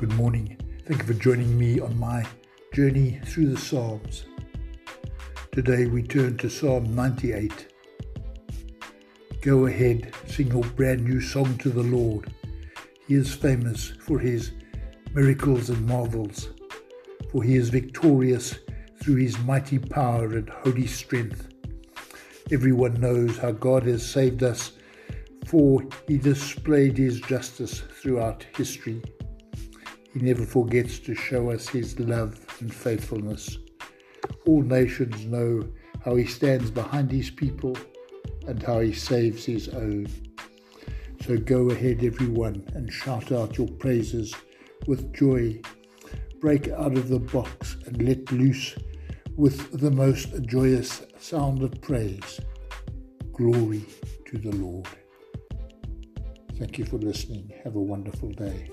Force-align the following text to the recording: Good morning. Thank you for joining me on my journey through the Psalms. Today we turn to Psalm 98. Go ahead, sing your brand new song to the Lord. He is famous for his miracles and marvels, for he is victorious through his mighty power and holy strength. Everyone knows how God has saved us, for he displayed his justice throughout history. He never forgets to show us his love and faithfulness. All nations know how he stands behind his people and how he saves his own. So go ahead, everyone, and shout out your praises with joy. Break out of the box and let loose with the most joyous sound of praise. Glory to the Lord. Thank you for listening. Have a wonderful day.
Good 0.00 0.16
morning. 0.16 0.56
Thank 0.86 1.02
you 1.02 1.08
for 1.08 1.12
joining 1.12 1.58
me 1.58 1.78
on 1.78 1.98
my 1.98 2.24
journey 2.72 3.20
through 3.26 3.50
the 3.50 3.60
Psalms. 3.60 4.24
Today 5.52 5.84
we 5.84 6.02
turn 6.02 6.38
to 6.38 6.48
Psalm 6.48 6.94
98. 6.94 7.68
Go 9.42 9.66
ahead, 9.66 10.14
sing 10.26 10.46
your 10.52 10.64
brand 10.64 11.04
new 11.04 11.20
song 11.20 11.58
to 11.58 11.68
the 11.68 11.82
Lord. 11.82 12.32
He 13.06 13.14
is 13.14 13.34
famous 13.34 13.90
for 14.00 14.18
his 14.18 14.52
miracles 15.12 15.68
and 15.68 15.86
marvels, 15.86 16.48
for 17.30 17.42
he 17.42 17.56
is 17.56 17.68
victorious 17.68 18.54
through 19.02 19.16
his 19.16 19.38
mighty 19.40 19.78
power 19.78 20.34
and 20.34 20.48
holy 20.48 20.86
strength. 20.86 21.46
Everyone 22.50 22.98
knows 22.98 23.36
how 23.36 23.52
God 23.52 23.82
has 23.82 24.02
saved 24.02 24.42
us, 24.44 24.72
for 25.44 25.82
he 26.08 26.16
displayed 26.16 26.96
his 26.96 27.20
justice 27.20 27.82
throughout 28.00 28.46
history. 28.56 29.02
He 30.12 30.20
never 30.20 30.44
forgets 30.44 30.98
to 31.00 31.14
show 31.14 31.50
us 31.50 31.68
his 31.68 31.98
love 32.00 32.44
and 32.60 32.74
faithfulness. 32.74 33.58
All 34.46 34.62
nations 34.62 35.24
know 35.24 35.68
how 36.04 36.16
he 36.16 36.26
stands 36.26 36.70
behind 36.70 37.12
his 37.12 37.30
people 37.30 37.76
and 38.46 38.62
how 38.62 38.80
he 38.80 38.92
saves 38.92 39.44
his 39.44 39.68
own. 39.68 40.08
So 41.26 41.36
go 41.36 41.70
ahead, 41.70 42.02
everyone, 42.02 42.64
and 42.74 42.92
shout 42.92 43.30
out 43.30 43.58
your 43.58 43.68
praises 43.68 44.34
with 44.86 45.12
joy. 45.14 45.60
Break 46.40 46.68
out 46.68 46.96
of 46.96 47.08
the 47.08 47.20
box 47.20 47.76
and 47.86 48.02
let 48.02 48.32
loose 48.32 48.74
with 49.36 49.78
the 49.78 49.90
most 49.90 50.42
joyous 50.42 51.02
sound 51.18 51.62
of 51.62 51.80
praise. 51.82 52.40
Glory 53.32 53.84
to 54.26 54.38
the 54.38 54.52
Lord. 54.56 54.88
Thank 56.58 56.78
you 56.78 56.84
for 56.84 56.96
listening. 56.96 57.52
Have 57.64 57.76
a 57.76 57.80
wonderful 57.80 58.30
day. 58.30 58.70